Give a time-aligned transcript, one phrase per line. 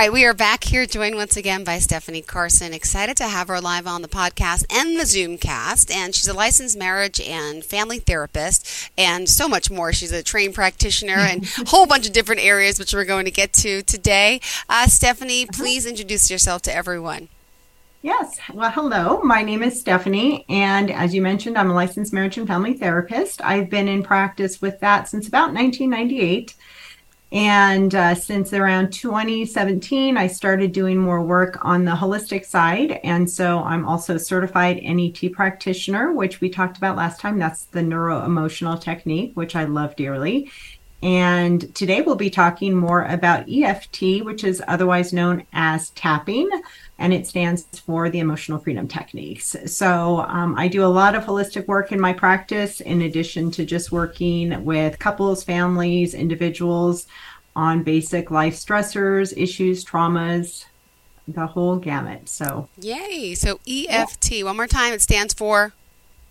[0.00, 2.72] All right, we are back here, joined once again by Stephanie Carson.
[2.72, 5.94] Excited to have her live on the podcast and the Zoomcast.
[5.94, 9.92] And she's a licensed marriage and family therapist and so much more.
[9.92, 13.30] She's a trained practitioner and a whole bunch of different areas, which we're going to
[13.30, 14.40] get to today.
[14.70, 15.62] Uh, Stephanie, uh-huh.
[15.62, 17.28] please introduce yourself to everyone.
[18.00, 18.38] Yes.
[18.54, 19.20] Well, hello.
[19.22, 20.46] My name is Stephanie.
[20.48, 23.44] And as you mentioned, I'm a licensed marriage and family therapist.
[23.44, 26.54] I've been in practice with that since about 1998.
[27.32, 32.98] And uh, since around 2017, I started doing more work on the holistic side.
[33.04, 37.38] And so I'm also certified NET practitioner, which we talked about last time.
[37.38, 40.50] That's the neuro emotional technique, which I love dearly.
[41.02, 46.48] And today we'll be talking more about EFT, which is otherwise known as tapping,
[46.98, 49.56] and it stands for the emotional freedom techniques.
[49.66, 53.64] So um, I do a lot of holistic work in my practice, in addition to
[53.64, 57.06] just working with couples, families, individuals
[57.56, 60.66] on basic life stressors, issues, traumas,
[61.26, 62.28] the whole gamut.
[62.28, 63.34] So, yay.
[63.34, 64.44] So EFT, yeah.
[64.44, 65.72] one more time, it stands for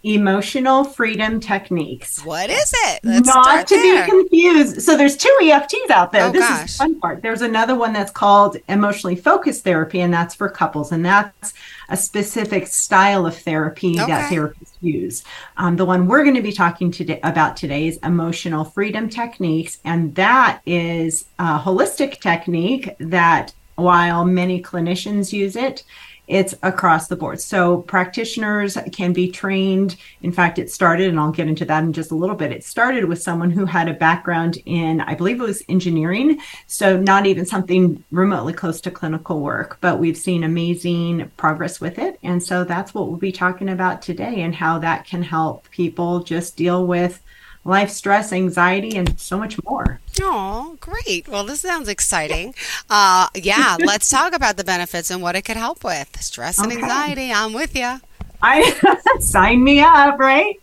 [0.04, 2.24] emotional freedom techniques.
[2.24, 3.02] What is it?
[3.04, 4.06] Let's Not to there.
[4.06, 4.82] be confused.
[4.82, 6.28] So there's two EFTs out there.
[6.28, 6.66] Oh, this gosh.
[6.66, 7.22] is the fun part.
[7.22, 11.54] There's another one that's called emotionally focused therapy, and that's for couples, and that's
[11.90, 14.06] a specific style of therapy okay.
[14.08, 15.24] that therapists use.
[15.58, 19.80] Um, the one we're going to be talking today about today is emotional freedom techniques,
[19.84, 25.84] and that is a holistic technique that while many clinicians use it,
[26.30, 27.42] it's across the board.
[27.42, 29.98] So practitioners can be trained.
[30.22, 32.52] In fact, it started, and I'll get into that in just a little bit.
[32.52, 36.40] It started with someone who had a background in, I believe it was engineering.
[36.68, 41.98] So not even something remotely close to clinical work, but we've seen amazing progress with
[41.98, 42.20] it.
[42.22, 46.24] And so that's what we'll be talking about today and how that can help people
[46.24, 47.22] just deal with
[47.64, 50.00] life stress, anxiety, and so much more.
[50.22, 51.28] Oh, great.
[51.28, 52.56] Well, this sounds exciting.
[52.90, 56.22] Uh, yeah, let's talk about the benefits and what it could help with.
[56.22, 56.82] Stress and okay.
[56.82, 57.32] anxiety.
[57.32, 58.00] I'm with you.
[58.42, 60.60] I sign me up, right?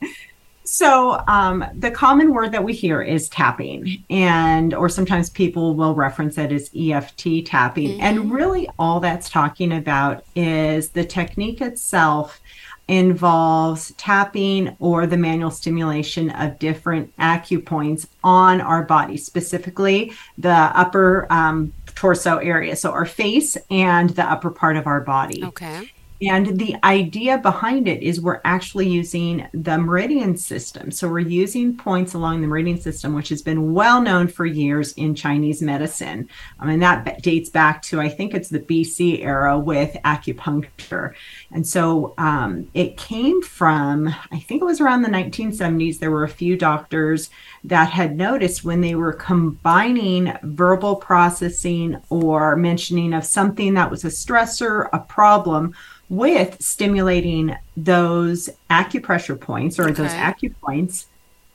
[0.66, 5.94] So um, the common word that we hear is tapping, and or sometimes people will
[5.94, 7.91] reference it as EFT tapping.
[7.91, 8.00] Mm-hmm.
[8.00, 12.41] And really, all that's talking about is the technique itself
[12.88, 21.28] involves tapping or the manual stimulation of different acupoints on our body, specifically the upper
[21.31, 22.75] um, torso area.
[22.75, 25.44] So, our face and the upper part of our body.
[25.44, 25.93] Okay.
[26.22, 30.91] And the idea behind it is we're actually using the meridian system.
[30.91, 34.93] So we're using points along the meridian system, which has been well known for years
[34.94, 36.28] in Chinese medicine.
[36.59, 41.15] I mean, that dates back to, I think it's the BC era with acupuncture.
[41.50, 46.25] And so um, it came from, I think it was around the 1970s, there were
[46.25, 47.28] a few doctors
[47.65, 54.05] that had noticed when they were combining verbal processing or mentioning of something that was
[54.05, 55.75] a stressor, a problem
[56.09, 59.93] with stimulating those acupressure points or okay.
[59.93, 61.06] those acupoints,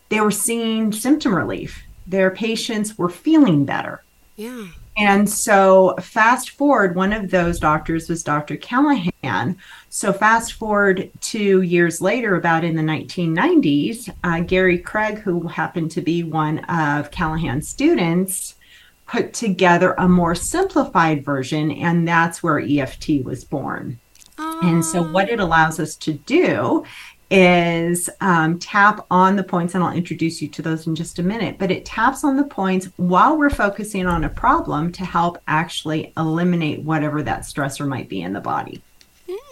[0.10, 1.84] they were seeing symptom relief.
[2.08, 4.04] Their patients were feeling better.
[4.36, 4.68] Yeah.
[4.98, 8.58] And so, fast forward, one of those doctors was Dr.
[8.58, 9.58] Callahan.
[9.90, 15.92] So, fast forward two years later, about in the 1990s, uh, Gary Craig, who happened
[15.92, 18.56] to be one of Callahan's students,
[19.08, 23.98] put together a more simplified version, and that's where EFT was born.
[24.62, 26.86] And so, what it allows us to do
[27.32, 31.24] is um, tap on the points, and I'll introduce you to those in just a
[31.24, 31.58] minute.
[31.58, 36.14] But it taps on the points while we're focusing on a problem to help actually
[36.18, 38.84] eliminate whatever that stressor might be in the body.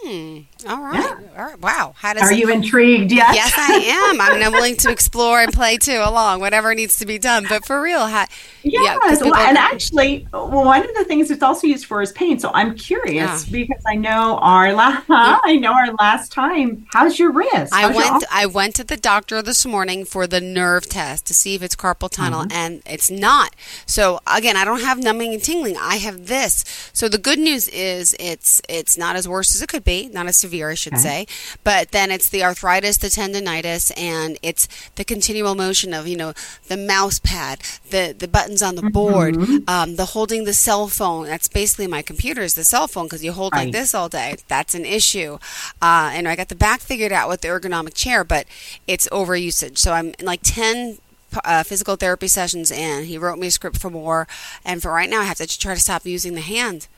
[0.02, 0.38] Hmm.
[0.66, 0.94] All right.
[0.94, 1.18] Yeah.
[1.36, 1.60] All right.
[1.60, 1.94] Wow.
[1.96, 3.34] How does Are you intrigued yet?
[3.34, 4.20] Yes, I am.
[4.20, 7.46] I'm willing to explore and play too along, whatever needs to be done.
[7.48, 8.26] But for real, how,
[8.62, 9.20] yes.
[9.22, 12.38] Yeah, and actually, one of the things it's also used for is pain.
[12.38, 13.52] So I'm curious yeah.
[13.52, 16.86] because I know our last, I know our last time.
[16.92, 17.72] How's your wrist?
[17.72, 18.24] How's I went.
[18.30, 21.76] I went to the doctor this morning for the nerve test to see if it's
[21.76, 22.52] carpal tunnel, mm-hmm.
[22.52, 23.54] and it's not.
[23.86, 25.76] So again, I don't have numbing and tingling.
[25.76, 26.64] I have this.
[26.92, 30.26] So the good news is it's it's not as worse as it could be, not
[30.26, 31.02] as severe, I should okay.
[31.02, 31.26] say.
[31.64, 36.32] But then it's the arthritis, the tendonitis, and it's the continual motion of you know
[36.68, 37.60] the mouse pad,
[37.90, 38.90] the the buttons on the mm-hmm.
[38.90, 39.36] board,
[39.68, 41.26] um, the holding the cell phone.
[41.26, 43.64] That's basically my computer is the cell phone because you hold right.
[43.64, 44.36] like this all day.
[44.48, 45.38] That's an issue.
[45.82, 48.46] Uh, and I got the back figured out with the ergonomic chair, but
[48.86, 49.78] it's overusage.
[49.78, 50.98] So I'm like ten
[51.44, 53.04] uh, physical therapy sessions in.
[53.04, 54.26] He wrote me a script for more,
[54.64, 56.88] and for right now, I have to try to stop using the hand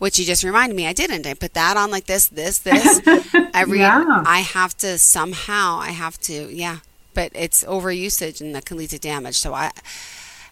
[0.00, 1.24] which you just reminded me I didn't.
[1.26, 3.00] I put that on like this, this, this.
[3.54, 4.24] Every Yeah.
[4.26, 6.78] I have to somehow I have to yeah.
[7.14, 9.38] But it's overusage and that can lead to damage.
[9.38, 9.70] So I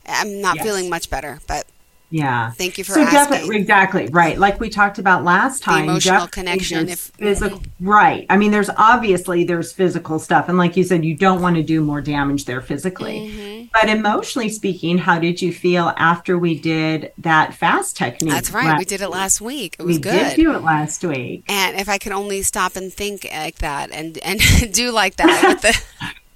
[0.07, 0.65] I'm not Yes.
[0.67, 1.41] feeling much better.
[1.49, 1.67] But
[2.11, 2.51] Yeah.
[2.53, 3.15] thank you for so asking.
[3.15, 8.25] definitely exactly right like we talked about last time emotional definitely connection, if- physical right
[8.31, 11.63] i mean there's obviously there's physical stuff and like you said you don't want to
[11.63, 13.65] do more damage there physically Mm-hmm.
[13.73, 18.79] but emotionally speaking how did you feel after we did that fast technique That's right.
[18.79, 19.77] We did it last week.
[19.79, 20.13] It was we good.
[20.15, 23.59] We did do it last week and if I could only stop and think like
[23.59, 24.41] that and and
[24.73, 25.81] do like that with the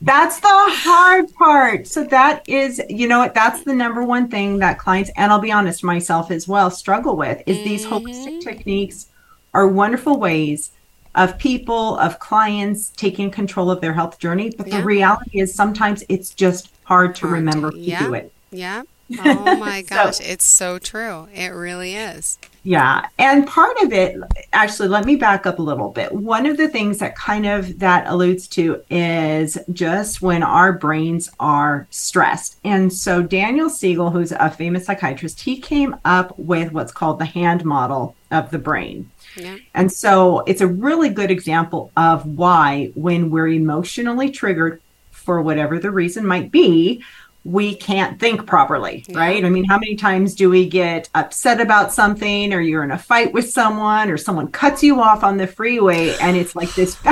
[0.05, 1.87] That's the hard part.
[1.87, 5.39] So that is, you know what, that's the number one thing that clients, and I'll
[5.39, 7.95] be honest, myself as well, struggle with is these Mm-hmm.
[8.07, 9.07] holistic techniques
[9.55, 10.73] are wonderful ways
[11.15, 14.51] of people, of clients taking control of their health journey.
[14.57, 14.79] But Yeah.
[14.81, 18.03] the reality is sometimes it's just hard to Hard remember to yeah.
[18.07, 18.33] do it.
[18.51, 18.83] Yeah.
[19.25, 21.29] Oh my So- gosh, it's so true.
[21.35, 22.39] It really is.
[22.64, 23.09] Yeah.
[23.19, 24.17] And part of it,
[24.53, 26.12] actually, let me back up a little bit.
[26.12, 31.29] One of the things that kind of that alludes to is just when our brains
[31.41, 32.59] are stressed.
[32.62, 37.25] And so Daniel Siegel, who's a famous psychiatrist, he came up with what's called the
[37.25, 39.11] hand model of the brain.
[39.37, 39.56] Yeah.
[39.75, 44.81] And so it's a really good example of why, when we're emotionally triggered
[45.11, 47.03] for whatever the reason might be,
[47.44, 49.44] we can't think properly, right?
[49.44, 52.99] I mean, how many times do we get upset about something, or you're in a
[52.99, 56.97] fight with someone, or someone cuts you off on the freeway, and it's like this.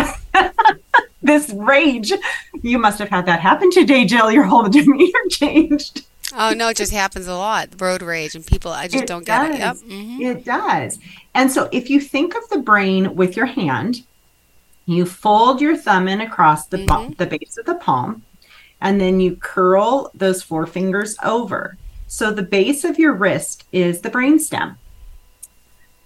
[1.23, 2.13] This rage.
[2.63, 4.31] You must have had that happen today, Jill.
[4.33, 6.07] Your whole demeanor changed.
[6.35, 7.69] Oh no, it just happens a lot.
[7.79, 9.59] Road rage and people I just It don't get it.
[9.59, 9.73] Yep.
[9.75, 9.83] does.
[9.83, 10.99] hmm It does.
[11.35, 14.03] And so if you think of the brain with your hand,
[14.87, 17.13] you fold your thumb in across the, Mm-hmm.
[17.19, 18.23] the base of the palm,
[18.81, 21.77] and then you curl those four fingers over.
[22.07, 24.77] So the base of your wrist is the brainstem.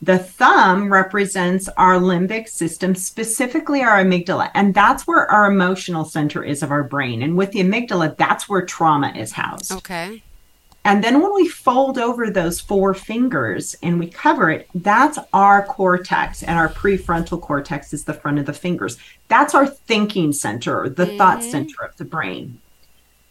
[0.03, 6.45] The thumb represents our limbic system, specifically our amygdala, and that's where our emotional center
[6.45, 7.23] is of our brain.
[7.23, 9.73] And with the amygdala, that's where trauma is housed.
[9.73, 10.23] Okay.
[10.85, 15.65] And then when we fold over those four fingers and we cover it, that's our
[15.65, 18.99] cortex, and our prefrontal cortex is the front of the fingers.
[19.29, 21.51] That's our thinking center, the thought mm-hmm.
[21.51, 22.61] center of the brain.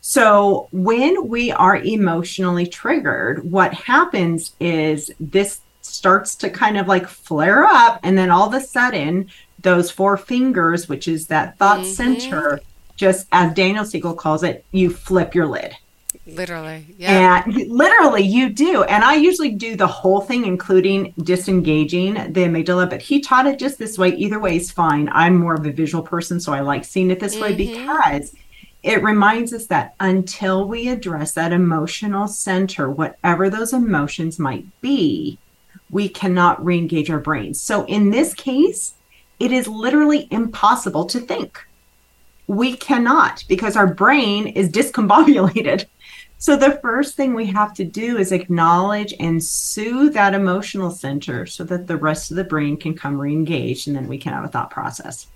[0.06, 7.08] So when we are emotionally triggered, what happens is this starts to kind of like
[7.08, 9.30] flare up, and then all of a sudden,
[9.62, 11.94] those four fingers, which is that thought mm-hmm.
[11.94, 12.60] center,
[12.98, 15.74] just as Daniel Siegel calls it, you flip your lid.
[16.28, 16.86] Literally.
[16.98, 17.42] Yeah.
[17.46, 18.84] And literally, you do.
[18.84, 23.58] And I usually do the whole thing, including disengaging the amygdala, but he taught it
[23.58, 24.10] just this way.
[24.10, 25.08] Either way is fine.
[25.14, 27.80] I'm more of a visual person, so I like seeing it this way mm-hmm.
[27.80, 28.36] because
[28.84, 35.40] it reminds us that until we address that emotional center, whatever those emotions might be,
[35.90, 37.62] we cannot re engage our brains.
[37.62, 38.96] So in this case,
[39.40, 41.66] it is literally impossible to think.
[42.48, 45.86] We cannot because our brain is discombobulated.
[46.38, 51.46] So the first thing we have to do is acknowledge and soothe that emotional center
[51.46, 54.44] so that the rest of the brain can come re-engaged and then we can have
[54.44, 55.28] a thought process.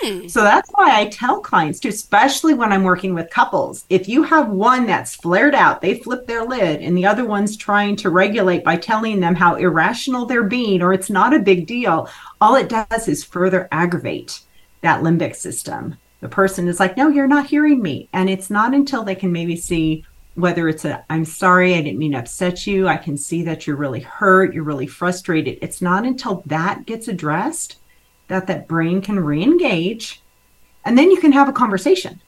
[0.00, 0.28] Hmm.
[0.28, 4.22] So that's why I tell clients to, especially when I'm working with couples, if you
[4.22, 8.10] have one that's flared out, they flip their lid, and the other one's trying to
[8.10, 12.08] regulate by telling them how irrational they're being or it's not a big deal,
[12.40, 14.40] all it does is further aggravate
[14.82, 15.96] that limbic system.
[16.20, 18.08] The person is like, no, you're not hearing me.
[18.12, 21.98] And it's not until they can maybe see whether it's a, I'm sorry, I didn't
[21.98, 22.88] mean to upset you.
[22.88, 25.58] I can see that you're really hurt, you're really frustrated.
[25.60, 27.76] It's not until that gets addressed
[28.32, 30.22] that that brain can re-engage
[30.84, 32.20] and then you can have a conversation.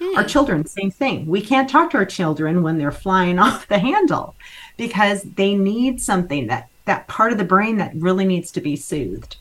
[0.00, 0.16] Hmm.
[0.16, 1.26] Our children same thing.
[1.26, 4.36] We can't talk to our children when they're flying off the handle
[4.76, 8.76] because they need something that that part of the brain that really needs to be
[8.76, 9.36] soothed.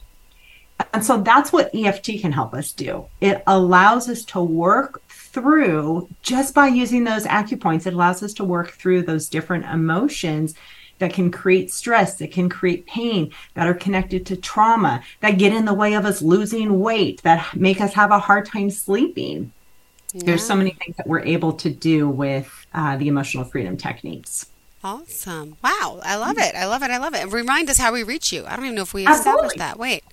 [0.93, 3.05] And so that's what eft can help us do.
[3.21, 8.43] It allows us to work through just by using those acupoints it allows us to
[8.43, 10.55] work through those different emotions
[10.99, 15.53] that can create stress, that can create pain, that are connected to trauma, that get
[15.53, 19.51] in the way of us losing weight, that make us have a hard time sleeping.
[20.13, 24.47] There's so many things that we're able to do with uh, the emotional freedom techniques.
[24.83, 25.57] Awesome.
[25.63, 25.99] Wow.
[26.03, 26.55] I love it.
[26.55, 26.91] I love it.
[26.91, 27.31] I love it.
[27.31, 28.45] Remind us how we reach you.
[28.45, 29.57] I don't even know if we established Absolutely.
[29.57, 29.79] that.
[29.79, 30.03] Wait.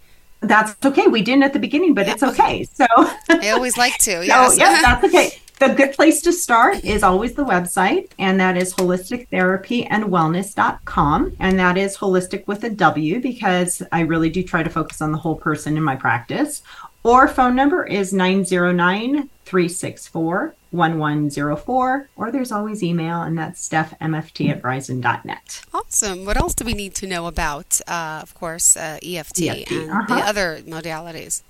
[0.41, 1.07] That's okay.
[1.07, 2.65] We didn't at the beginning, but it's okay.
[2.65, 2.87] So,
[3.31, 4.11] I always like to.
[4.11, 5.39] so yeah, that's okay.
[5.65, 11.37] The good place to start is always the website, and that is wholistictherapyandwellness.com.
[11.41, 15.13] And that is holistic with a W because I really do try to focus on
[15.13, 16.61] the whole person in my practice.
[17.03, 24.61] or phone number is 909 364 1104, or there's always email, and that's stephmft at
[24.61, 25.63] verizon.net.
[25.73, 26.27] Awesome.
[26.27, 29.91] What else do we need to know about, uh, of course, uh, EFT, EFT, and
[29.91, 30.15] uh-huh.
[30.15, 31.43] the other modalities?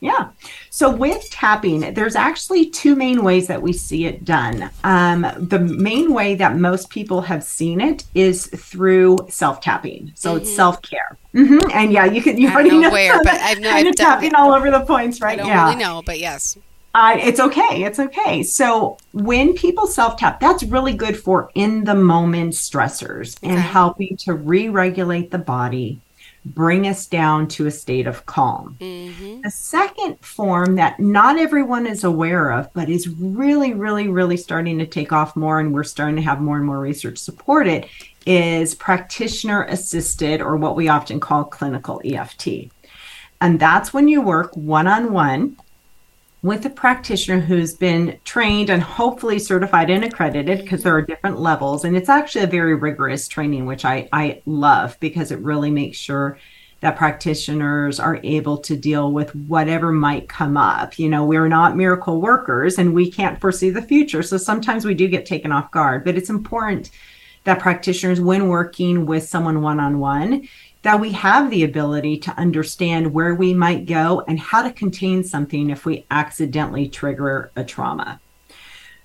[0.00, 0.30] Yeah.
[0.70, 4.70] So with tapping, there's actually two main ways that we see it done.
[4.82, 10.12] Um, the main way that most people have seen it is through self tapping.
[10.14, 10.42] So mm-hmm.
[10.42, 11.18] it's self care.
[11.34, 11.70] Mm-hmm.
[11.72, 14.52] And yeah, you can you already know, know where, but I've kind of tapping all
[14.52, 15.34] over the points, right?
[15.34, 15.64] I don't yeah.
[15.66, 16.56] really know, but yes.
[16.92, 17.84] Uh, it's okay.
[17.84, 18.42] It's okay.
[18.42, 23.52] So when people self tap, that's really good for in the moment stressors okay.
[23.52, 26.00] and helping to re regulate the body,
[26.44, 28.76] bring us down to a state of calm.
[28.80, 29.42] Mm-hmm.
[29.42, 34.78] The second form that not everyone is aware of, but is really, really, really starting
[34.78, 37.88] to take off more, and we're starting to have more and more research support it,
[38.26, 42.70] is practitioner assisted, or what we often call clinical EFT.
[43.40, 45.56] And that's when you work one on one
[46.42, 51.38] with a practitioner who's been trained and hopefully certified and accredited because there are different
[51.38, 51.84] levels.
[51.84, 55.98] And it's actually a very rigorous training which I, I love because it really makes
[55.98, 56.38] sure
[56.80, 60.98] that practitioners are able to deal with whatever might come up.
[60.98, 64.22] You know we're not miracle workers and we can't foresee the future.
[64.22, 66.90] So sometimes we do get taken off guard but it's important
[67.44, 70.48] that practitioners when working with someone one-on-one
[70.82, 75.22] that we have the ability to understand where we might go and how to contain
[75.22, 78.20] something if we accidentally trigger a trauma.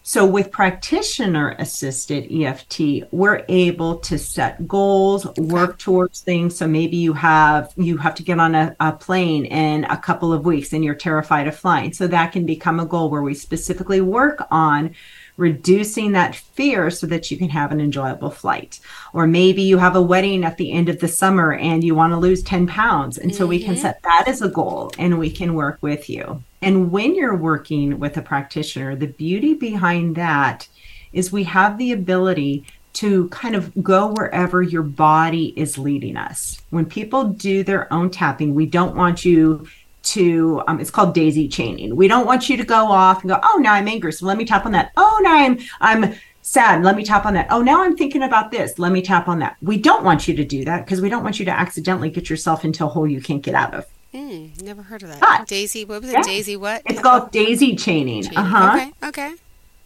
[0.07, 6.55] So, with practitioner assisted EFT, we're able to set goals, work towards things.
[6.55, 10.31] So maybe you have you have to get on a, a plane in a couple
[10.31, 11.91] of weeks and you're terrified of flying.
[11.91, 14.93] So that can become a goal where we specifically work on
[15.37, 18.79] reducing that fear so that you can have an enjoyable flight.
[19.13, 22.13] Or maybe you have a wedding at the end of the summer and you want
[22.13, 23.17] to lose 10 pounds.
[23.17, 23.49] And so mm-hmm.
[23.49, 23.81] we can mm-hmm.
[23.81, 26.43] set that as a goal and we can work with you.
[26.61, 30.67] And when you're working with a practitioner, the beauty behind that
[31.13, 36.61] is we have the ability to kind of go wherever your body is leading us.
[36.69, 39.67] When people do their own tapping, we don't want you
[40.05, 41.95] to um, it's called daisy chaining.
[41.95, 44.37] We don't want you to go off and go, oh, now I'm angry, so let
[44.37, 44.91] me tap on that.
[44.97, 46.83] Oh, now I'm I'm sad.
[46.83, 47.47] Let me tap on that.
[47.49, 48.77] Oh, now I'm thinking about this.
[48.79, 49.57] Let me tap on that.
[49.61, 52.29] We don't want you to do that because we don't want you to accidentally get
[52.29, 53.85] yourself into a hole you can't get out of.
[54.13, 55.19] Mm, never heard of that.
[55.19, 56.13] But, Daisy, what was it?
[56.13, 56.21] Yeah.
[56.23, 56.83] Daisy what?
[56.85, 58.23] It's called daisy chaining.
[58.23, 58.37] chaining.
[58.37, 58.77] Uh-huh.
[58.77, 59.07] Okay.
[59.09, 59.35] Okay.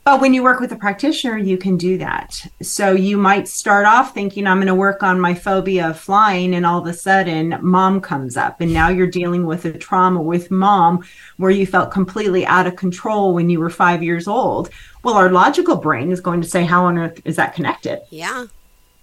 [0.10, 2.44] But when you work with a practitioner, you can do that.
[2.64, 6.56] So you might start off thinking, I'm going to work on my phobia of flying,
[6.56, 8.60] and all of a sudden, mom comes up.
[8.60, 11.06] And now you're dealing with a trauma with mom
[11.38, 14.72] where you felt completely out of control when you were five years old.
[15.04, 18.00] Well, our logical brain is going to say, How on earth is that connected?
[18.10, 18.48] Yeah.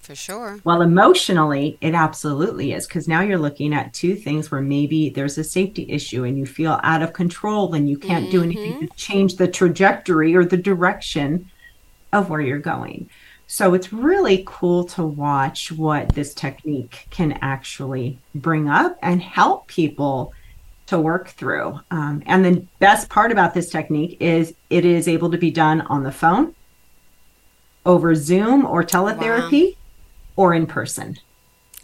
[0.07, 0.61] For sure.
[0.63, 5.37] Well, emotionally, it absolutely is because now you're looking at two things where maybe there's
[5.37, 8.31] a safety issue and you feel out of control and you can't mm-hmm.
[8.31, 8.95] do anything to mm-hmm.
[8.95, 11.51] change the trajectory or the direction
[12.13, 13.11] of where you're going.
[13.49, 19.67] So it's really cool to watch what this technique can actually bring up and help
[19.67, 20.33] people
[20.87, 21.81] to work through.
[21.91, 25.81] Um, and the best part about this technique is it is able to be done
[25.81, 26.55] on the phone,
[27.85, 29.75] over Zoom or teletherapy.
[29.75, 29.81] Wow
[30.37, 31.19] or in person.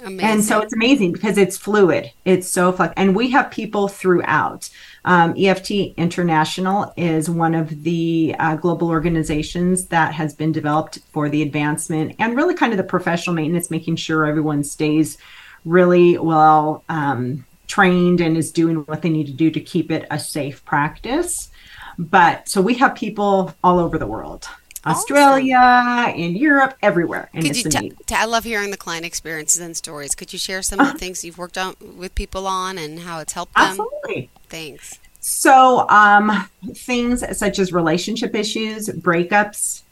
[0.04, 0.20] Amazing.
[0.20, 2.10] And so it's amazing because it's fluid.
[2.24, 2.92] It's so fun.
[2.96, 4.68] And we have people throughout.
[5.04, 11.28] Um, EFT International is one of the uh, global organizations that has been developed for
[11.28, 15.18] the advancement and really kind of the professional maintenance, making sure everyone stays
[15.64, 20.06] really well um, trained and is doing what they need to do to keep it
[20.10, 21.50] a safe practice.
[21.98, 24.48] But so we have people all over the world.
[24.84, 26.14] Australia, awesome.
[26.14, 27.30] in Europe, everywhere.
[27.32, 30.14] And Could you t- t- I love hearing the client experiences and stories.
[30.14, 30.98] Could you share some uh, of the uh-huh.
[30.98, 33.64] things you've worked on with people on and how it's helped them?
[33.64, 34.30] Absolutely.
[34.48, 34.98] Thanks.
[35.20, 39.82] So, um, things such as relationship issues, breakups,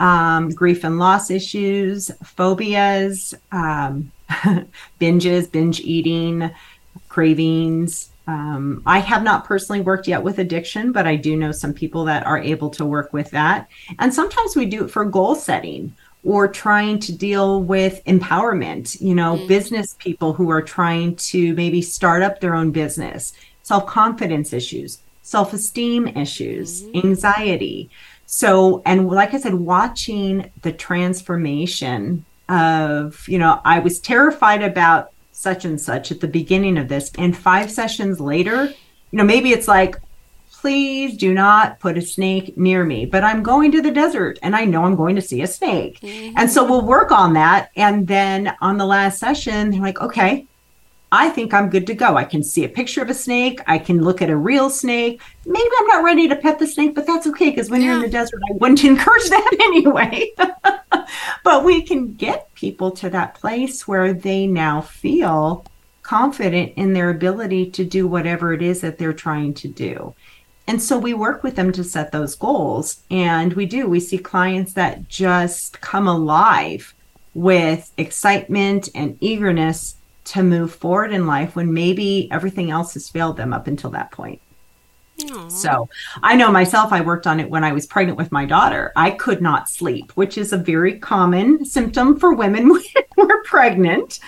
[0.00, 4.12] um, grief and loss issues, phobias, um,
[5.00, 6.50] binges, binge eating,
[7.08, 11.72] cravings, um, I have not personally worked yet with addiction, but I do know some
[11.72, 13.68] people that are able to work with that.
[13.98, 19.14] And sometimes we do it for goal setting or trying to deal with empowerment, you
[19.14, 19.46] know, mm-hmm.
[19.46, 24.98] business people who are trying to maybe start up their own business, self confidence issues,
[25.22, 27.06] self esteem issues, mm-hmm.
[27.06, 27.90] anxiety.
[28.26, 35.12] So, and like I said, watching the transformation of, you know, I was terrified about
[35.36, 37.12] such and such at the beginning of this.
[37.18, 38.64] And five sessions later,
[39.10, 40.00] you know, maybe it's like,
[40.50, 44.56] please do not put a snake near me, but I'm going to the desert and
[44.56, 46.00] I know I'm going to see a snake.
[46.00, 46.38] Mm-hmm.
[46.38, 47.70] And so we'll work on that.
[47.76, 50.46] And then on the last session, they're like, okay,
[51.16, 52.14] I think I'm good to go.
[52.14, 53.60] I can see a picture of a snake.
[53.66, 55.22] I can look at a real snake.
[55.46, 57.86] Maybe I'm not ready to pet the snake, but that's okay because when yeah.
[57.86, 60.30] you're in the desert, I wouldn't encourage that anyway.
[61.42, 65.64] but we can get people to that place where they now feel
[66.02, 70.14] confident in their ability to do whatever it is that they're trying to do.
[70.66, 73.02] And so we work with them to set those goals.
[73.10, 76.92] And we do, we see clients that just come alive
[77.32, 79.96] with excitement and eagerness
[80.26, 84.10] to move forward in life when maybe everything else has failed them up until that
[84.10, 84.40] point.
[85.18, 85.50] Aww.
[85.50, 85.88] So
[86.22, 88.92] I know myself, I worked on it when I was pregnant with my daughter.
[88.96, 92.82] I could not sleep, which is a very common symptom for women when
[93.16, 94.20] we're pregnant.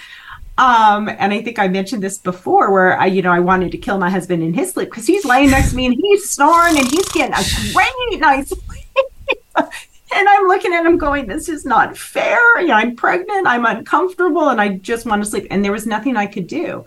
[0.57, 3.79] Um, and I think I mentioned this before where I, you know, I wanted to
[3.79, 6.77] kill my husband in his sleep because he's laying next to me and he's snoring
[6.77, 9.69] and he's getting a great night's sleep.
[10.15, 12.61] And I'm looking at him going, this is not fair.
[12.61, 15.47] You know, I'm pregnant, I'm uncomfortable, and I just want to sleep.
[15.51, 16.85] And there was nothing I could do.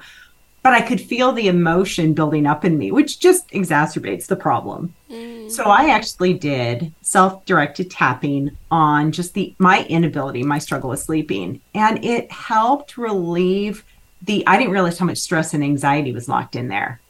[0.64, 4.94] But I could feel the emotion building up in me, which just exacerbates the problem.
[5.10, 5.50] Mm.
[5.50, 11.62] So I actually did self-directed tapping on just the my inability, my struggle with sleeping.
[11.74, 13.84] And it helped relieve
[14.22, 17.01] the I didn't realize how much stress and anxiety was locked in there.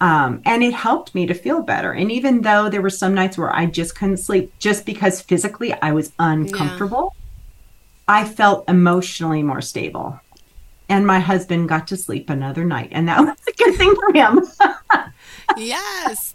[0.00, 1.92] Um, and it helped me to feel better.
[1.92, 5.74] And even though there were some nights where I just couldn't sleep just because physically
[5.74, 7.20] I was uncomfortable, yeah.
[8.08, 10.18] I felt emotionally more stable.
[10.88, 14.12] And my husband got to sleep another night, and that was a good thing for
[14.12, 14.40] him.
[15.56, 16.34] yes.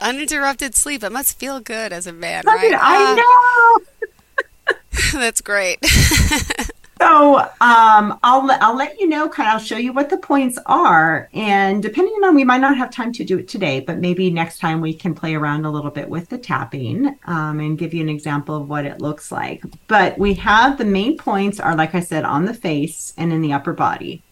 [0.00, 1.02] Uninterrupted sleep.
[1.02, 2.74] It must feel good as a man, right?
[2.78, 4.76] I know.
[5.12, 5.78] That's great.
[7.00, 9.28] So um, I'll I'll let you know.
[9.28, 12.76] Kind of, I'll show you what the points are, and depending on, we might not
[12.76, 15.70] have time to do it today, but maybe next time we can play around a
[15.70, 19.30] little bit with the tapping um, and give you an example of what it looks
[19.30, 19.64] like.
[19.86, 23.42] But we have the main points are, like I said, on the face and in
[23.42, 24.22] the upper body.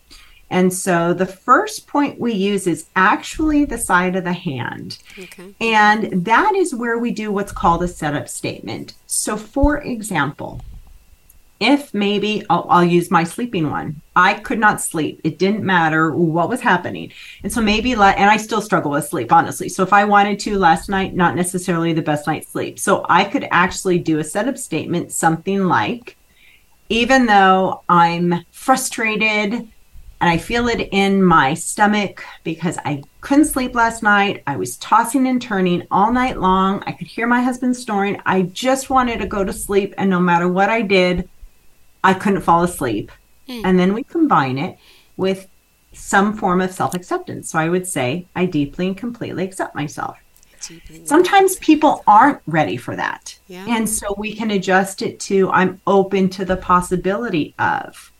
[0.49, 4.99] And so the first point we use is actually the side of the hand.
[5.18, 5.54] Okay.
[5.61, 8.94] And that is where we do what's called a setup statement.
[9.06, 10.61] So, for example,
[11.58, 14.00] if maybe I'll, I'll, use my sleeping one.
[14.14, 15.20] I could not sleep.
[15.25, 17.12] It didn't matter what was happening.
[17.42, 19.68] And so maybe and i still struggle with sleep honestly.
[19.68, 22.78] So if i wanted to last night not necessarily the best night's sleep.
[22.78, 26.16] So i could actually do a setup statement something like
[26.88, 33.75] even though i'm frustrated and i feel it in my stomach because i couldn't sleep
[33.75, 37.76] last night i was tossing and turning all night long i could hear my husband
[37.76, 39.95] snoring i just wanted to go to sleep.
[39.99, 41.28] And no matter what i did
[42.06, 43.10] I couldn't fall asleep.
[43.49, 43.62] Mm.
[43.64, 44.78] And then we combine it
[45.16, 45.49] with
[45.92, 47.50] some form of self acceptance.
[47.50, 50.16] So I would say, I deeply and completely accept myself.
[51.04, 53.38] Sometimes people aren't ready for that.
[53.47, 53.66] Yeah.
[53.69, 58.12] And so we can adjust it to, I'm open to the possibility of.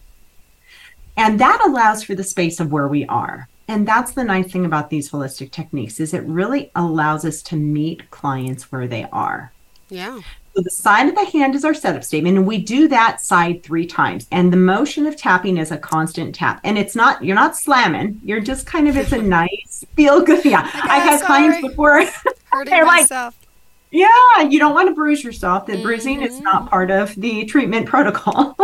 [1.17, 3.49] And that allows for the space of where we are.
[3.69, 7.57] And that's the nice thing about these holistic techniques is it really allows us to
[7.57, 9.53] meet clients where they are.
[9.89, 10.21] Yeah.
[10.57, 13.63] So the side of the hand is our setup statement, and we do that side
[13.63, 14.27] three times.
[14.33, 16.61] And the motion of tapping is a constant tap.
[16.65, 20.43] And it's not, you're not slamming, you're just kind of, it's a nice, feel good.
[20.47, 20.63] Yeah.
[20.75, 22.03] I've had clients before.
[22.47, 23.37] Hurting myself.
[23.39, 23.49] Like,
[23.91, 25.67] yeah, you don't want to bruise yourself.
[25.67, 25.83] The mm-hmm.
[25.83, 26.69] bruising is not mm-hmm.
[26.69, 28.57] part of the treatment protocol.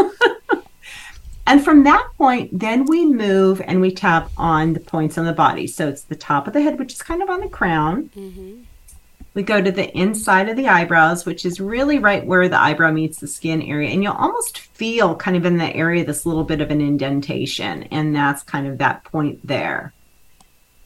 [1.46, 5.34] and from that point, then we move and we tap on the points on the
[5.34, 5.66] body.
[5.66, 8.08] So it's the top of the head, which is kind of on the crown.
[8.16, 8.62] Mm-hmm
[9.34, 12.90] we go to the inside of the eyebrows, which is really right where the eyebrow
[12.90, 13.90] meets the skin area.
[13.90, 17.84] And you'll almost feel kind of in the area this little bit of an indentation.
[17.84, 19.92] And that's kind of that point there.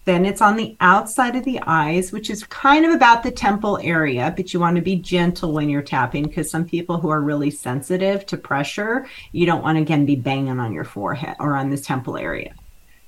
[0.04, 3.80] Then it's on the outside of the eyes, which is kind of about the temple
[3.82, 7.20] area, but you want to be gentle when you're tapping because some people who are
[7.20, 11.56] really sensitive to pressure, you don't want to again be banging on your forehead or
[11.56, 12.54] on this temple area.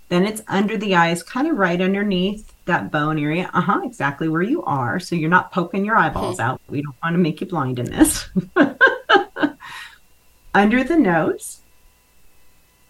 [0.08, 3.50] Then it's under the eyes, kind of right underneath that bone area.
[3.52, 5.00] Uh huh, exactly where you are.
[5.00, 6.60] So you're not poking your eyeballs out.
[6.68, 8.30] We don't want to make you blind in this.
[10.54, 11.60] under the nose,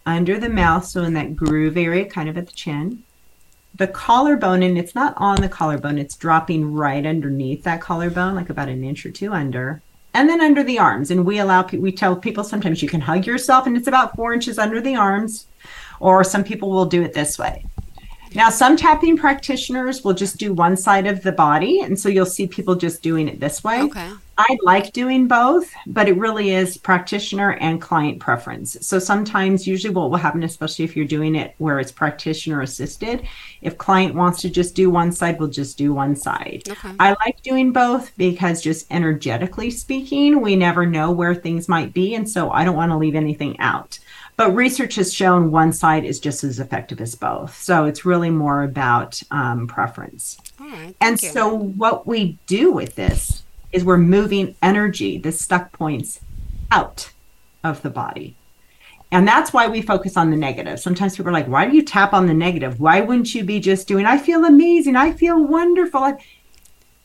[0.07, 3.03] under the mouth, so in that groove area, kind of at the chin.
[3.75, 8.51] The collarbone, and it's not on the collarbone, it's dropping right underneath that collarbone, like
[8.51, 9.83] about an inch or two under.
[10.15, 11.11] And then under the arms.
[11.11, 14.33] And we allow, we tell people sometimes you can hug yourself, and it's about four
[14.33, 15.47] inches under the arms,
[16.01, 17.65] or some people will do it this way.
[18.35, 21.81] Now, some tapping practitioners will just do one side of the body.
[21.81, 23.83] And so you'll see people just doing it this way.
[23.83, 24.11] Okay.
[24.41, 28.77] I like doing both, but it really is practitioner and client preference.
[28.87, 33.27] So sometimes, usually, what will happen, especially if you're doing it where it's practitioner assisted,
[33.63, 36.63] if client wants to just do one side, we'll just do one side.
[36.69, 36.93] Okay.
[37.01, 42.15] I like doing both because, just energetically speaking, we never know where things might be.
[42.15, 43.99] And so I don't want to leave anything out.
[44.39, 47.61] But research has shown one side is just as effective as both.
[47.61, 50.39] So it's really more about um, preference.
[51.01, 51.29] and you.
[51.31, 56.21] so what we do with this is we're moving energy, the stuck points,
[56.71, 57.11] out
[57.65, 58.37] of the body.
[59.11, 60.79] And that's why we focus on the negative.
[60.79, 62.79] Sometimes people are like, why do you tap on the negative?
[62.79, 66.17] Why wouldn't you be just doing, I feel amazing, I feel wonderful?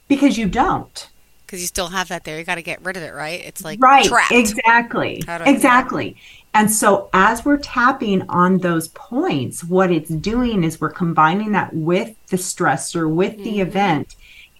[0.08, 1.10] Because you don't.
[1.54, 2.39] Because you still have that there.
[2.39, 3.39] You got to get rid of it, right?
[3.46, 4.32] It's like right, trapped.
[4.32, 6.18] exactly, exactly.
[6.52, 11.72] And so as we're tapping on those points, what it's doing is we're combining that
[11.72, 13.44] with the stressor, with mm-hmm.
[13.44, 14.16] the event,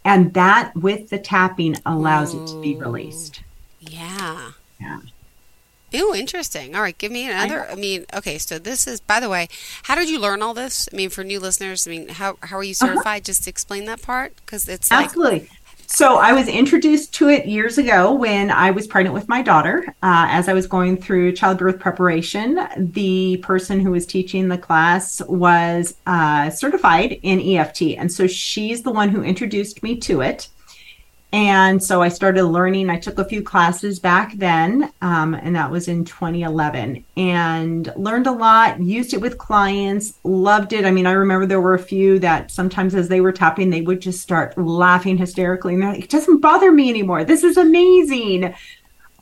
[0.06, 2.44] and that with the tapping allows Ooh.
[2.44, 3.42] it to be released.
[3.80, 4.52] Yeah.
[4.80, 5.00] Yeah.
[5.96, 6.76] Ooh, interesting.
[6.76, 7.68] All right, give me another.
[7.68, 9.48] I, I, mean, okay, so this is, by the way,
[9.84, 10.88] how did you learn all this?
[10.94, 12.86] I mean, for new listeners, I mean, how how are you uh-huh.
[12.88, 13.22] certified?
[13.22, 13.26] Uh-huh.
[13.26, 15.40] Just explain that part because it's absolutely.
[15.40, 15.50] Like,
[15.94, 19.86] so I was introduced to it years ago when I was pregnant with my daughter.
[20.02, 25.22] Uh, as I was going through childbirth preparation, the person who was teaching the class
[25.28, 30.50] was uh, certified in EFT, and so she's the one who introduced me to it.
[31.34, 32.92] And so I started learning.
[32.92, 38.28] I took a few classes back then, um, and that was in 2011, and learned
[38.28, 40.86] a lot, used it with clients, loved it.
[40.86, 43.82] I mean, I remember there were a few that sometimes as they were tapping, they
[43.82, 45.74] would just start laughing hysterically.
[45.74, 47.24] And they're like, it doesn't bother me anymore.
[47.24, 48.54] This is amazing.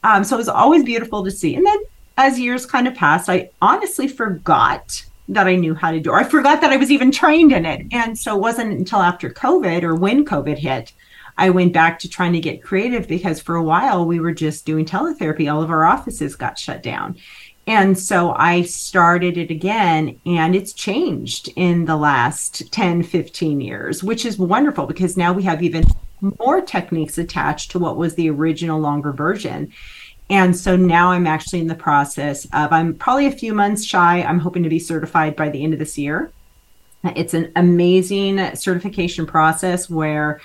[0.04, 1.56] Um, so it was always beautiful to see.
[1.56, 1.80] And then
[2.18, 6.12] as years kind of passed, I honestly forgot that I knew how to do.
[6.12, 7.86] Or I forgot that I was even trained in it.
[7.94, 10.92] And so it wasn't until after COVID or when COVID hit
[11.42, 14.64] I went back to trying to get creative because for a while we were just
[14.64, 15.52] doing teletherapy.
[15.52, 17.18] All of our offices got shut down.
[17.66, 24.04] And so I started it again, and it's changed in the last 10, 15 years,
[24.04, 25.84] which is wonderful because now we have even
[26.38, 29.74] more techniques attached to what was the original longer version.
[30.30, 34.22] And so now I'm actually in the process of, I'm probably a few months shy.
[34.22, 36.32] I'm hoping to be certified by the end of this year.
[37.04, 40.40] It's an amazing certification process where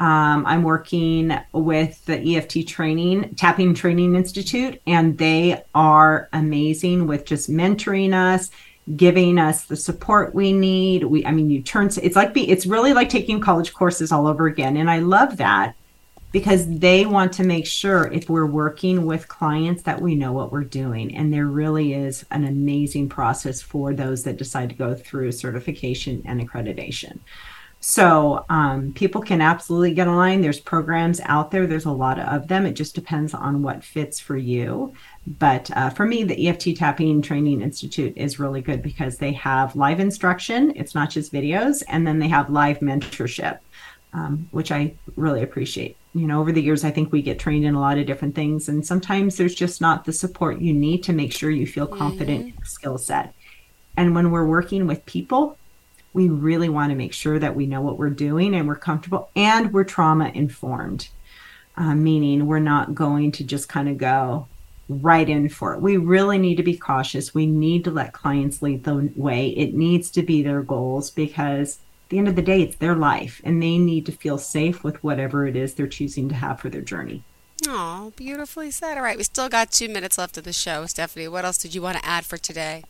[0.00, 7.26] um, I'm working with the EFT Training, Tapping Training Institute, and they are amazing with
[7.26, 8.50] just mentoring us,
[8.96, 11.04] giving us the support we need.
[11.04, 14.26] We, I mean, you turn, it's like, be, it's really like taking college courses all
[14.26, 14.78] over again.
[14.78, 15.74] And I love that
[16.32, 20.50] because they want to make sure if we're working with clients that we know what
[20.50, 21.14] we're doing.
[21.14, 26.22] And there really is an amazing process for those that decide to go through certification
[26.24, 27.18] and accreditation.
[27.82, 30.42] So um, people can absolutely get online.
[30.42, 31.66] There's programs out there.
[31.66, 32.66] There's a lot of them.
[32.66, 34.92] It just depends on what fits for you.
[35.26, 39.76] But uh, for me, the EFT Tapping Training Institute is really good because they have
[39.76, 40.74] live instruction.
[40.76, 43.60] It's not just videos, and then they have live mentorship,
[44.12, 45.96] um, which I really appreciate.
[46.12, 48.34] You know, over the years, I think we get trained in a lot of different
[48.34, 51.86] things, and sometimes there's just not the support you need to make sure you feel
[51.86, 52.64] confident mm-hmm.
[52.64, 53.32] skill set.
[53.96, 55.56] And when we're working with people,
[56.12, 59.30] we really want to make sure that we know what we're doing and we're comfortable
[59.36, 61.08] and we're trauma informed,
[61.76, 64.48] uh, meaning we're not going to just kind of go
[64.88, 65.80] right in for it.
[65.80, 67.32] We really need to be cautious.
[67.32, 69.50] We need to let clients lead the way.
[69.50, 72.96] It needs to be their goals because at the end of the day, it's their
[72.96, 76.58] life and they need to feel safe with whatever it is they're choosing to have
[76.58, 77.22] for their journey.
[77.68, 78.96] Oh, beautifully said.
[78.96, 80.86] All right, we still got two minutes left of the show.
[80.86, 82.82] Stephanie, what else did you want to add for today?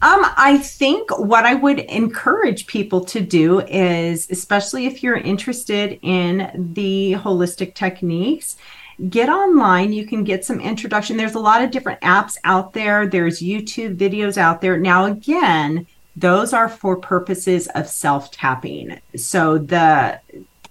[0.00, 5.98] Um, I think what I would encourage people to do is, especially if you're interested
[6.02, 8.56] in the holistic techniques,
[9.08, 9.92] get online.
[9.92, 11.16] You can get some introduction.
[11.16, 14.78] There's a lot of different apps out there, there's YouTube videos out there.
[14.78, 15.86] Now, again,
[16.16, 19.00] those are for purposes of self tapping.
[19.16, 20.20] So the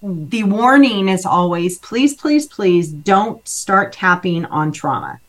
[0.01, 5.19] the warning is always please, please, please don't start tapping on trauma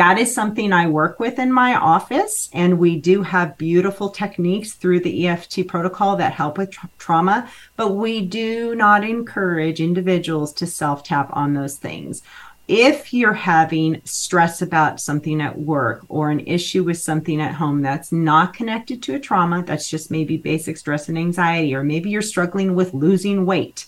[0.00, 2.48] that is something I work with in my office.
[2.54, 7.50] And we do have beautiful techniques through the EFT protocol that help with tra- trauma,
[7.76, 12.22] but we do not encourage individuals to self tap on those things.
[12.66, 17.82] If you're having stress about something at work or an issue with something at home
[17.82, 22.08] that's not connected to a trauma, that's just maybe basic stress and anxiety, or maybe
[22.08, 23.84] you're struggling with losing weight,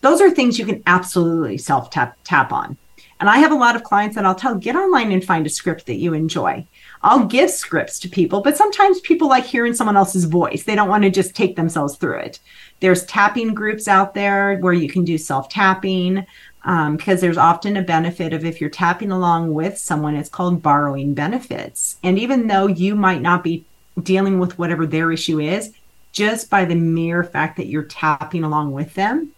[0.00, 2.76] those are things you can absolutely self tap tap on.
[3.18, 5.50] And I have a lot of clients that I'll tell get online and find a
[5.50, 6.66] script that you enjoy.
[7.02, 10.64] I'll give scripts to people, but sometimes people like hearing someone else's voice.
[10.64, 12.40] They don't want to just take themselves through it.
[12.80, 16.26] There's tapping groups out there where you can do self tapping
[16.64, 20.62] um, because there's often a benefit of if you're tapping along with someone, it's called
[20.62, 21.96] borrowing benefits.
[22.02, 23.64] And even though you might not be
[24.02, 25.72] dealing with whatever their issue is,
[26.12, 29.32] just by the mere fact that you're tapping along with them,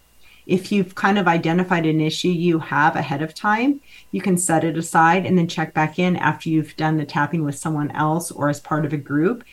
[0.49, 3.79] if you've kind of identified an issue you have ahead of time,
[4.11, 7.43] you can set it aside and then check back in after you've done the tapping
[7.43, 9.43] with someone else or as part of a group.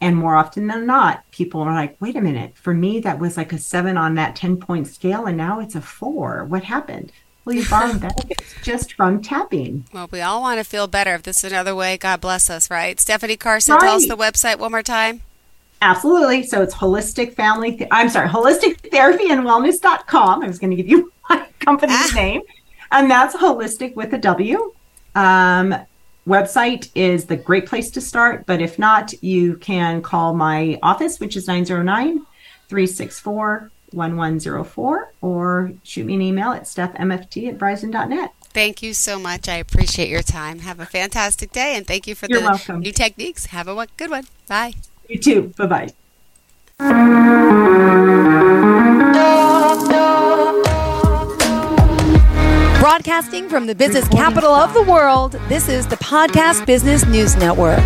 [0.00, 3.36] And more often than not, people are like, wait a minute, for me, that was
[3.36, 6.44] like a seven on that 10 point scale, and now it's a four.
[6.44, 7.12] What happened?
[7.44, 9.86] Well, you borrowed benefits just from tapping.
[9.92, 11.14] Well, we all want to feel better.
[11.14, 13.00] If this is another way, God bless us, right?
[13.00, 13.80] Stephanie Carson, right.
[13.80, 15.22] tell us the website one more time.
[15.82, 16.44] Absolutely.
[16.44, 20.42] So it's wholistic family, th- I'm sorry, wholistic therapy and wellness.com.
[20.42, 22.12] I was going to give you my company's ah.
[22.14, 22.42] name,
[22.92, 24.72] and that's holistic with a W.
[25.16, 25.74] Um,
[26.26, 31.18] website is the great place to start, but if not, you can call my office,
[31.18, 32.24] which is 909
[32.68, 38.32] 364 1104, or shoot me an email at stephmft at verizon.net.
[38.44, 39.48] Thank you so much.
[39.48, 40.60] I appreciate your time.
[40.60, 42.80] Have a fantastic day, and thank you for You're the welcome.
[42.80, 43.46] new techniques.
[43.46, 44.28] Have a good one.
[44.46, 44.74] Bye.
[45.12, 45.52] You too.
[45.58, 45.88] Bye bye.
[52.80, 57.78] Broadcasting from the business capital of the world, this is the Podcast Business News Network.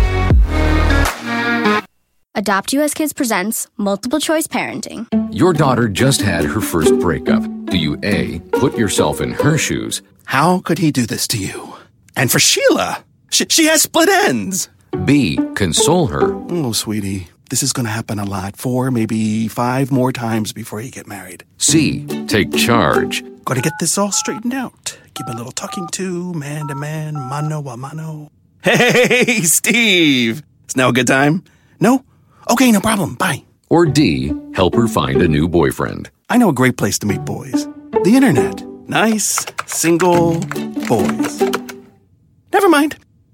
[2.33, 5.07] Adopt US Kids presents Multiple Choice Parenting.
[5.31, 7.43] Your daughter just had her first breakup.
[7.65, 10.01] Do you A, put yourself in her shoes?
[10.25, 11.73] How could he do this to you?
[12.15, 14.69] And for Sheila, she, she has split ends.
[15.05, 15.37] B.
[15.55, 16.33] Console her.
[16.49, 18.55] Oh, sweetie, this is going to happen a lot.
[18.57, 21.43] Four, maybe five more times before you get married.
[21.57, 22.05] C.
[22.27, 23.23] Take charge.
[23.45, 24.97] Got to get this all straightened out.
[25.13, 28.31] Give a little talking to, man to man, mano a mano.
[28.63, 30.43] Hey, Steve!
[30.65, 31.43] It's now a good time?
[31.79, 32.03] No?
[32.49, 33.15] Okay, no problem.
[33.15, 33.43] Bye.
[33.69, 34.33] Or D.
[34.53, 36.09] Help her find a new boyfriend.
[36.29, 37.67] I know a great place to meet boys
[38.03, 38.63] the internet.
[38.87, 40.39] Nice, single
[40.87, 41.41] boys.
[42.53, 42.95] Never mind.